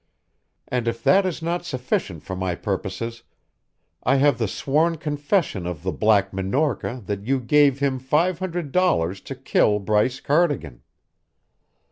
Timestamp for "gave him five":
7.39-8.39